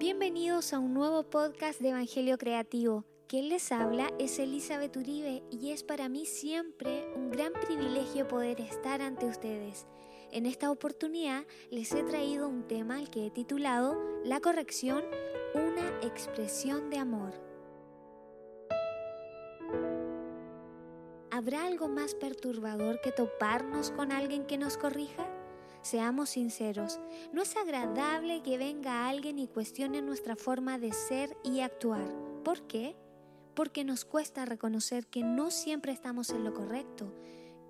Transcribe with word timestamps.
Bienvenidos 0.00 0.72
a 0.72 0.78
un 0.78 0.94
nuevo 0.94 1.24
podcast 1.24 1.78
de 1.78 1.90
Evangelio 1.90 2.38
Creativo. 2.38 3.04
Quien 3.26 3.50
les 3.50 3.70
habla 3.70 4.10
es 4.18 4.38
Elizabeth 4.38 4.96
Uribe 4.96 5.42
y 5.50 5.72
es 5.72 5.82
para 5.82 6.08
mí 6.08 6.24
siempre 6.24 7.04
un 7.14 7.30
gran 7.30 7.52
privilegio 7.52 8.26
poder 8.26 8.62
estar 8.62 9.02
ante 9.02 9.26
ustedes. 9.26 9.86
En 10.32 10.46
esta 10.46 10.70
oportunidad 10.70 11.44
les 11.70 11.92
he 11.92 12.02
traído 12.02 12.48
un 12.48 12.66
tema 12.66 12.96
al 12.96 13.10
que 13.10 13.26
he 13.26 13.30
titulado 13.30 13.94
La 14.24 14.40
corrección, 14.40 15.04
una 15.52 16.00
expresión 16.00 16.88
de 16.88 16.96
amor. 16.96 17.34
¿Habrá 21.30 21.66
algo 21.66 21.88
más 21.88 22.14
perturbador 22.14 23.02
que 23.02 23.12
toparnos 23.12 23.90
con 23.90 24.12
alguien 24.12 24.46
que 24.46 24.56
nos 24.56 24.78
corrija? 24.78 25.39
Seamos 25.82 26.30
sinceros, 26.30 27.00
no 27.32 27.42
es 27.42 27.56
agradable 27.56 28.42
que 28.42 28.58
venga 28.58 29.08
alguien 29.08 29.38
y 29.38 29.48
cuestione 29.48 30.02
nuestra 30.02 30.36
forma 30.36 30.78
de 30.78 30.92
ser 30.92 31.34
y 31.42 31.60
actuar. 31.60 32.06
¿Por 32.44 32.66
qué? 32.66 32.96
Porque 33.54 33.82
nos 33.82 34.04
cuesta 34.04 34.44
reconocer 34.44 35.06
que 35.06 35.22
no 35.22 35.50
siempre 35.50 35.92
estamos 35.92 36.30
en 36.30 36.44
lo 36.44 36.52
correcto, 36.52 37.14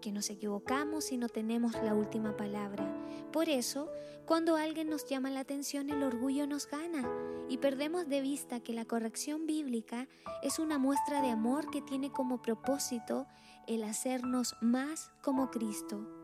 que 0.00 0.10
nos 0.10 0.28
equivocamos 0.28 1.12
y 1.12 1.18
no 1.18 1.28
tenemos 1.28 1.74
la 1.84 1.94
última 1.94 2.36
palabra. 2.36 2.84
Por 3.32 3.48
eso, 3.48 3.88
cuando 4.26 4.56
alguien 4.56 4.90
nos 4.90 5.06
llama 5.06 5.30
la 5.30 5.40
atención, 5.40 5.88
el 5.88 6.02
orgullo 6.02 6.48
nos 6.48 6.66
gana 6.66 7.08
y 7.48 7.58
perdemos 7.58 8.08
de 8.08 8.20
vista 8.20 8.60
que 8.60 8.72
la 8.72 8.86
corrección 8.86 9.46
bíblica 9.46 10.08
es 10.42 10.58
una 10.58 10.78
muestra 10.78 11.22
de 11.22 11.30
amor 11.30 11.70
que 11.70 11.80
tiene 11.80 12.10
como 12.10 12.42
propósito 12.42 13.26
el 13.68 13.84
hacernos 13.84 14.56
más 14.60 15.12
como 15.22 15.50
Cristo. 15.50 16.19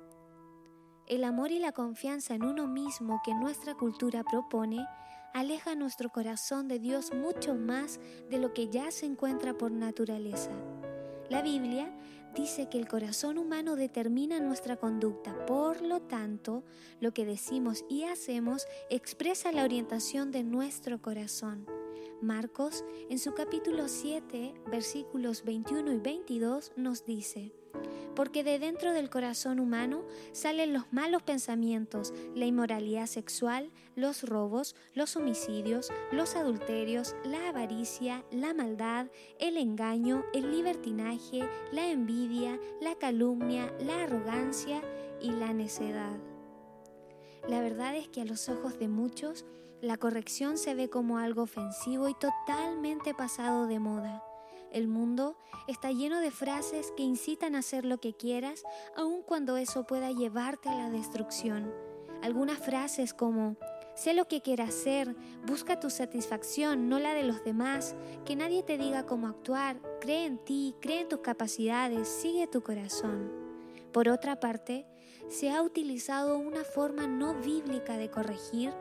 El 1.06 1.22
amor 1.22 1.52
y 1.52 1.60
la 1.60 1.70
confianza 1.70 2.34
en 2.34 2.44
uno 2.44 2.66
mismo 2.66 3.20
que 3.24 3.32
nuestra 3.32 3.76
cultura 3.76 4.24
propone 4.24 4.84
aleja 5.32 5.76
nuestro 5.76 6.10
corazón 6.10 6.66
de 6.66 6.80
Dios 6.80 7.12
mucho 7.14 7.54
más 7.54 8.00
de 8.28 8.38
lo 8.38 8.52
que 8.52 8.68
ya 8.70 8.90
se 8.90 9.06
encuentra 9.06 9.56
por 9.56 9.70
naturaleza. 9.70 10.50
La 11.30 11.42
Biblia 11.42 11.96
dice 12.34 12.68
que 12.68 12.78
el 12.78 12.88
corazón 12.88 13.38
humano 13.38 13.76
determina 13.76 14.40
nuestra 14.40 14.78
conducta, 14.78 15.46
por 15.46 15.80
lo 15.80 16.00
tanto, 16.00 16.64
lo 16.98 17.12
que 17.14 17.24
decimos 17.24 17.84
y 17.88 18.02
hacemos 18.02 18.66
expresa 18.90 19.52
la 19.52 19.62
orientación 19.62 20.32
de 20.32 20.42
nuestro 20.42 21.00
corazón. 21.00 21.66
Marcos, 22.22 22.84
en 23.10 23.18
su 23.18 23.34
capítulo 23.34 23.88
7, 23.88 24.54
versículos 24.70 25.44
21 25.44 25.92
y 25.92 25.98
22, 25.98 26.72
nos 26.76 27.04
dice, 27.04 27.52
porque 28.14 28.42
de 28.42 28.58
dentro 28.58 28.92
del 28.92 29.10
corazón 29.10 29.60
humano 29.60 30.02
salen 30.32 30.72
los 30.72 30.90
malos 30.92 31.22
pensamientos, 31.22 32.14
la 32.34 32.46
inmoralidad 32.46 33.06
sexual, 33.06 33.70
los 33.94 34.22
robos, 34.22 34.74
los 34.94 35.16
homicidios, 35.16 35.90
los 36.10 36.36
adulterios, 36.36 37.14
la 37.24 37.50
avaricia, 37.50 38.24
la 38.30 38.54
maldad, 38.54 39.08
el 39.38 39.58
engaño, 39.58 40.24
el 40.32 40.50
libertinaje, 40.50 41.46
la 41.72 41.88
envidia, 41.88 42.58
la 42.80 42.94
calumnia, 42.94 43.72
la 43.80 44.04
arrogancia 44.04 44.80
y 45.20 45.32
la 45.32 45.52
necedad. 45.52 46.35
La 47.48 47.60
verdad 47.60 47.94
es 47.94 48.08
que 48.08 48.22
a 48.22 48.24
los 48.24 48.48
ojos 48.48 48.78
de 48.78 48.88
muchos, 48.88 49.44
la 49.80 49.96
corrección 49.96 50.58
se 50.58 50.74
ve 50.74 50.90
como 50.90 51.18
algo 51.18 51.42
ofensivo 51.42 52.08
y 52.08 52.14
totalmente 52.14 53.14
pasado 53.14 53.66
de 53.68 53.78
moda. 53.78 54.24
El 54.72 54.88
mundo 54.88 55.36
está 55.68 55.92
lleno 55.92 56.20
de 56.20 56.32
frases 56.32 56.92
que 56.96 57.04
incitan 57.04 57.54
a 57.54 57.60
hacer 57.60 57.84
lo 57.84 57.98
que 57.98 58.14
quieras, 58.14 58.64
aun 58.96 59.22
cuando 59.22 59.56
eso 59.56 59.84
pueda 59.84 60.10
llevarte 60.10 60.68
a 60.68 60.74
la 60.74 60.90
destrucción. 60.90 61.72
Algunas 62.20 62.58
frases 62.58 63.14
como, 63.14 63.56
sé 63.94 64.12
lo 64.12 64.26
que 64.26 64.40
quieras 64.40 64.70
hacer, 64.70 65.14
busca 65.46 65.78
tu 65.78 65.88
satisfacción, 65.88 66.88
no 66.88 66.98
la 66.98 67.14
de 67.14 67.22
los 67.22 67.44
demás, 67.44 67.94
que 68.24 68.34
nadie 68.34 68.64
te 68.64 68.76
diga 68.76 69.06
cómo 69.06 69.28
actuar, 69.28 69.80
cree 70.00 70.26
en 70.26 70.38
ti, 70.38 70.74
cree 70.80 71.02
en 71.02 71.08
tus 71.08 71.20
capacidades, 71.20 72.08
sigue 72.08 72.48
tu 72.48 72.62
corazón. 72.62 73.30
Por 73.92 74.08
otra 74.08 74.40
parte, 74.40 74.84
se 75.28 75.50
ha 75.50 75.62
utilizado 75.62 76.38
una 76.38 76.64
forma 76.64 77.06
no 77.06 77.34
bíblica 77.34 77.96
de 77.96 78.10
corregir 78.10 78.72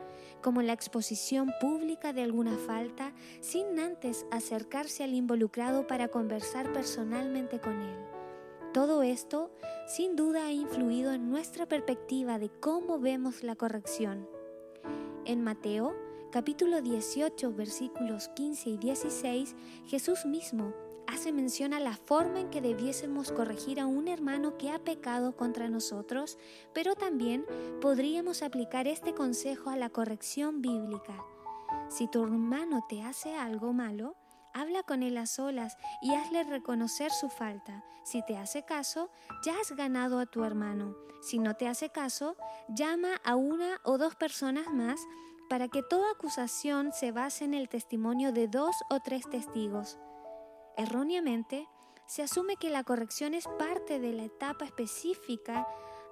como 0.42 0.62
la 0.62 0.72
exposición 0.72 1.52
pública 1.60 2.12
de 2.12 2.22
alguna 2.22 2.56
falta 2.56 3.12
sin 3.40 3.78
antes 3.80 4.26
acercarse 4.30 5.02
al 5.02 5.14
involucrado 5.14 5.86
para 5.86 6.08
conversar 6.08 6.72
personalmente 6.72 7.58
con 7.58 7.80
él. 7.82 7.96
Todo 8.72 9.02
esto 9.02 9.50
sin 9.88 10.16
duda 10.16 10.46
ha 10.46 10.52
influido 10.52 11.12
en 11.12 11.30
nuestra 11.30 11.66
perspectiva 11.66 12.38
de 12.38 12.50
cómo 12.60 12.98
vemos 12.98 13.42
la 13.42 13.56
corrección. 13.56 14.28
En 15.24 15.42
Mateo, 15.42 15.96
capítulo 16.30 16.82
18, 16.82 17.52
versículos 17.52 18.28
15 18.36 18.70
y 18.70 18.76
16, 18.76 19.56
Jesús 19.86 20.26
mismo 20.26 20.74
hace 21.06 21.32
mención 21.32 21.72
a 21.72 21.80
la 21.80 21.96
forma 21.96 22.40
en 22.40 22.50
que 22.50 22.60
debiésemos 22.60 23.32
corregir 23.32 23.80
a 23.80 23.86
un 23.86 24.08
hermano 24.08 24.56
que 24.58 24.70
ha 24.70 24.78
pecado 24.78 25.36
contra 25.36 25.68
nosotros, 25.68 26.38
pero 26.72 26.94
también 26.94 27.44
podríamos 27.80 28.42
aplicar 28.42 28.86
este 28.86 29.14
consejo 29.14 29.70
a 29.70 29.76
la 29.76 29.90
corrección 29.90 30.62
bíblica. 30.62 31.24
Si 31.88 32.08
tu 32.08 32.24
hermano 32.24 32.84
te 32.88 33.02
hace 33.02 33.34
algo 33.34 33.72
malo, 33.72 34.16
habla 34.54 34.82
con 34.82 35.02
él 35.02 35.16
a 35.18 35.26
solas 35.26 35.76
y 36.00 36.14
hazle 36.14 36.44
reconocer 36.44 37.10
su 37.10 37.28
falta. 37.28 37.84
Si 38.04 38.22
te 38.22 38.36
hace 38.36 38.64
caso, 38.64 39.10
ya 39.44 39.60
has 39.60 39.72
ganado 39.72 40.18
a 40.18 40.26
tu 40.26 40.44
hermano. 40.44 40.96
Si 41.20 41.38
no 41.38 41.54
te 41.54 41.68
hace 41.68 41.90
caso, 41.90 42.36
llama 42.68 43.20
a 43.24 43.36
una 43.36 43.80
o 43.84 43.98
dos 43.98 44.14
personas 44.14 44.72
más 44.72 45.00
para 45.48 45.68
que 45.68 45.82
toda 45.82 46.10
acusación 46.10 46.92
se 46.92 47.12
base 47.12 47.44
en 47.44 47.54
el 47.54 47.68
testimonio 47.68 48.32
de 48.32 48.48
dos 48.48 48.74
o 48.90 49.00
tres 49.00 49.28
testigos. 49.28 49.98
Erróneamente, 50.76 51.68
se 52.06 52.22
asume 52.22 52.56
que 52.56 52.70
la 52.70 52.84
corrección 52.84 53.34
es 53.34 53.48
parte 53.58 53.98
de 53.98 54.12
la 54.12 54.24
etapa 54.24 54.64
específica 54.64 55.66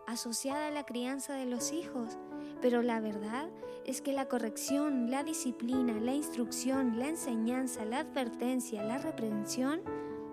asociada 0.07 0.69
a 0.69 0.71
la 0.71 0.85
crianza 0.85 1.35
de 1.35 1.47
los 1.47 1.73
hijos, 1.73 2.19
pero 2.61 2.83
la 2.83 3.01
verdad 3.01 3.51
es 3.85 4.01
que 4.01 4.13
la 4.13 4.27
corrección, 4.27 5.11
la 5.11 5.23
disciplina, 5.23 6.01
la 6.01 6.15
instrucción, 6.15 6.99
la 6.99 7.09
enseñanza, 7.09 7.85
la 7.85 8.01
advertencia, 8.01 8.83
la 8.83 8.99
reprensión 8.99 9.83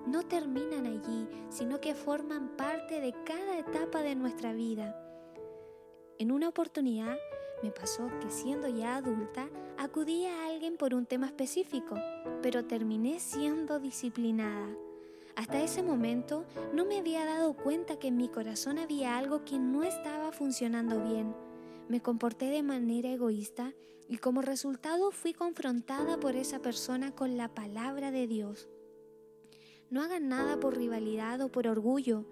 no 0.07 0.23
terminan 0.23 0.85
allí, 0.87 1.27
sino 1.49 1.81
que 1.81 1.93
forman 1.93 2.55
parte 2.55 3.01
de 3.01 3.13
cada 3.25 3.59
etapa 3.59 4.01
de 4.01 4.15
nuestra 4.15 4.53
vida. 4.53 4.95
En 6.17 6.31
una 6.31 6.47
oportunidad 6.47 7.17
me 7.63 7.71
pasó 7.71 8.09
que 8.19 8.29
siendo 8.29 8.67
ya 8.67 8.97
adulta 8.97 9.49
acudí 9.77 10.25
a 10.25 10.47
alguien 10.47 10.77
por 10.77 10.93
un 10.93 11.05
tema 11.05 11.27
específico, 11.27 11.95
pero 12.41 12.65
terminé 12.65 13.19
siendo 13.19 13.79
disciplinada. 13.79 14.67
Hasta 15.35 15.61
ese 15.63 15.81
momento 15.81 16.45
no 16.73 16.85
me 16.85 16.99
había 16.99 17.25
dado 17.25 17.53
cuenta 17.53 17.97
que 17.97 18.09
en 18.09 18.17
mi 18.17 18.27
corazón 18.27 18.77
había 18.77 19.17
algo 19.17 19.45
que 19.45 19.57
no 19.57 19.83
estaba 19.83 20.31
funcionando 20.31 21.01
bien. 21.01 21.33
Me 21.87 22.01
comporté 22.01 22.45
de 22.45 22.63
manera 22.63 23.09
egoísta 23.09 23.73
y 24.07 24.17
como 24.17 24.41
resultado 24.41 25.11
fui 25.11 25.33
confrontada 25.33 26.19
por 26.19 26.35
esa 26.35 26.59
persona 26.59 27.15
con 27.15 27.37
la 27.37 27.47
palabra 27.47 28.11
de 28.11 28.27
Dios. 28.27 28.69
No 29.89 30.01
hagan 30.01 30.29
nada 30.29 30.59
por 30.59 30.77
rivalidad 30.77 31.41
o 31.41 31.49
por 31.49 31.67
orgullo, 31.67 32.25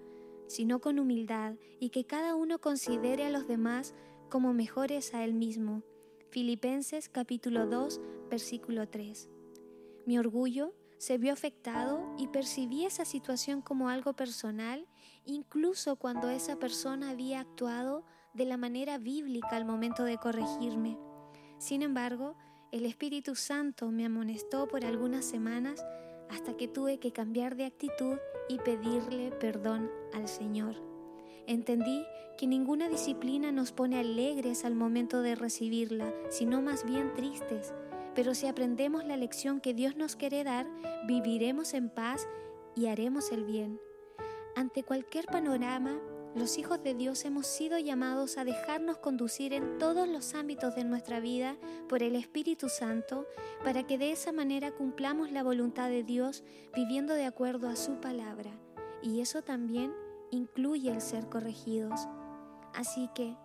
sino 0.47 0.79
con 0.79 0.99
humildad 0.99 1.55
y 1.79 1.89
que 1.89 2.05
cada 2.05 2.35
uno 2.35 2.59
considere 2.59 3.25
a 3.25 3.29
los 3.29 3.47
demás 3.47 3.93
como 4.29 4.53
mejores 4.53 5.13
a 5.13 5.23
él 5.23 5.33
mismo. 5.33 5.83
Filipenses 6.29 7.09
capítulo 7.09 7.65
2, 7.65 7.99
versículo 8.29 8.87
3. 8.87 9.27
Mi 10.05 10.19
orgullo 10.19 10.73
se 10.99 11.17
vio 11.17 11.33
afectado 11.33 12.13
y 12.17 12.27
percibí 12.27 12.85
esa 12.85 13.05
situación 13.05 13.61
como 13.61 13.89
algo 13.89 14.13
personal, 14.13 14.87
incluso 15.25 15.95
cuando 15.95 16.29
esa 16.29 16.57
persona 16.57 17.09
había 17.09 17.39
actuado 17.39 18.05
de 18.33 18.45
la 18.45 18.57
manera 18.57 18.97
bíblica 18.97 19.55
al 19.55 19.65
momento 19.65 20.03
de 20.03 20.17
corregirme. 20.17 20.97
Sin 21.57 21.81
embargo, 21.81 22.35
el 22.71 22.85
Espíritu 22.85 23.35
Santo 23.35 23.89
me 23.89 24.05
amonestó 24.05 24.67
por 24.67 24.85
algunas 24.85 25.25
semanas 25.25 25.83
hasta 26.29 26.55
que 26.55 26.67
tuve 26.67 26.99
que 26.99 27.11
cambiar 27.11 27.55
de 27.55 27.65
actitud 27.65 28.17
y 28.47 28.59
pedirle 28.59 29.31
perdón 29.31 29.89
al 30.13 30.27
Señor. 30.27 30.88
Entendí 31.49 32.05
que 32.37 32.45
ninguna 32.45 32.89
disciplina 32.89 33.51
nos 33.51 33.71
pone 33.71 33.99
alegres 33.99 34.65
al 34.65 34.75
momento 34.75 35.23
de 35.23 35.33
recibirla, 35.33 36.13
sino 36.29 36.61
más 36.61 36.85
bien 36.85 37.11
tristes. 37.15 37.73
Pero 38.13 38.35
si 38.35 38.45
aprendemos 38.45 39.03
la 39.03 39.17
lección 39.17 39.59
que 39.59 39.73
Dios 39.73 39.95
nos 39.95 40.15
quiere 40.15 40.43
dar, 40.43 40.67
viviremos 41.07 41.73
en 41.73 41.89
paz 41.89 42.27
y 42.75 42.85
haremos 42.85 43.31
el 43.31 43.45
bien. 43.45 43.81
Ante 44.55 44.83
cualquier 44.83 45.25
panorama, 45.25 45.99
los 46.35 46.59
hijos 46.59 46.83
de 46.83 46.93
Dios 46.93 47.25
hemos 47.25 47.47
sido 47.47 47.79
llamados 47.79 48.37
a 48.37 48.45
dejarnos 48.45 48.99
conducir 48.99 49.51
en 49.51 49.79
todos 49.79 50.07
los 50.07 50.35
ámbitos 50.35 50.75
de 50.75 50.83
nuestra 50.83 51.19
vida 51.19 51.57
por 51.87 52.03
el 52.03 52.15
Espíritu 52.15 52.69
Santo, 52.69 53.25
para 53.63 53.87
que 53.87 53.97
de 53.97 54.11
esa 54.11 54.31
manera 54.31 54.71
cumplamos 54.71 55.31
la 55.31 55.41
voluntad 55.41 55.89
de 55.89 56.03
Dios 56.03 56.43
viviendo 56.75 57.15
de 57.15 57.25
acuerdo 57.25 57.69
a 57.69 57.75
su 57.75 57.99
palabra. 57.99 58.51
Y 59.01 59.21
eso 59.21 59.41
también 59.41 59.91
incluye 60.31 60.91
el 60.91 61.01
ser 61.01 61.27
corregidos. 61.29 62.07
Así 62.73 63.09
que, 63.13 63.35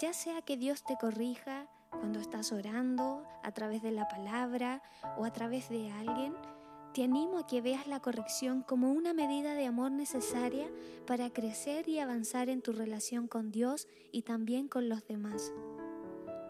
ya 0.00 0.12
sea 0.12 0.42
que 0.42 0.56
Dios 0.56 0.84
te 0.84 0.96
corrija, 0.96 1.68
Cuando 1.90 2.18
estás 2.18 2.50
orando 2.50 3.22
a 3.44 3.52
través 3.52 3.80
de 3.80 3.92
la 3.92 4.08
palabra 4.08 4.82
o 5.16 5.24
a 5.24 5.32
través 5.32 5.68
de 5.68 5.92
alguien, 5.92 6.34
te 6.94 7.02
animo 7.02 7.38
a 7.38 7.46
que 7.46 7.60
veas 7.60 7.86
la 7.88 8.00
corrección 8.00 8.62
como 8.62 8.92
una 8.92 9.12
medida 9.12 9.54
de 9.54 9.66
amor 9.66 9.90
necesaria 9.90 10.68
para 11.06 11.30
crecer 11.30 11.88
y 11.88 11.98
avanzar 11.98 12.48
en 12.48 12.62
tu 12.62 12.72
relación 12.72 13.26
con 13.26 13.50
Dios 13.50 13.88
y 14.12 14.22
también 14.22 14.68
con 14.68 14.88
los 14.88 15.06
demás. 15.06 15.52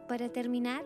Para 0.07 0.29
terminar, 0.29 0.85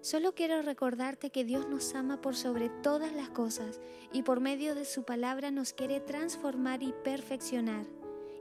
solo 0.00 0.34
quiero 0.34 0.60
recordarte 0.62 1.30
que 1.30 1.44
Dios 1.44 1.68
nos 1.68 1.94
ama 1.94 2.20
por 2.20 2.34
sobre 2.34 2.68
todas 2.68 3.12
las 3.12 3.28
cosas 3.28 3.80
y 4.12 4.22
por 4.22 4.40
medio 4.40 4.74
de 4.74 4.84
su 4.84 5.04
palabra 5.04 5.52
nos 5.52 5.72
quiere 5.72 6.00
transformar 6.00 6.82
y 6.82 6.92
perfeccionar. 7.04 7.86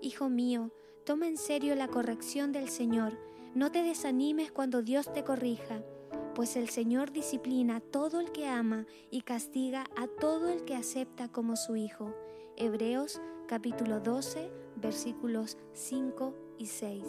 Hijo 0.05 0.29
mío, 0.29 0.69
toma 1.03 1.27
en 1.27 1.35
serio 1.35 1.73
la 1.73 1.87
corrección 1.87 2.51
del 2.51 2.69
Señor. 2.69 3.17
No 3.55 3.71
te 3.71 3.81
desanimes 3.81 4.51
cuando 4.51 4.83
Dios 4.83 5.11
te 5.11 5.23
corrija 5.23 5.81
pues 6.35 6.57
el 6.57 6.69
Señor 6.69 7.11
disciplina 7.11 7.77
a 7.77 7.79
todo 7.79 8.19
el 8.19 8.31
que 8.31 8.45
ama 8.45 8.85
y 9.09 9.21
castiga 9.21 9.85
a 9.95 10.07
todo 10.07 10.49
el 10.49 10.63
que 10.65 10.75
acepta 10.75 11.29
como 11.29 11.55
su 11.55 11.75
Hijo. 11.75 12.13
Hebreos 12.55 13.19
capítulo 13.47 13.99
12 13.99 14.51
versículos 14.75 15.57
5 15.73 16.35
y 16.59 16.67
6. 16.67 17.03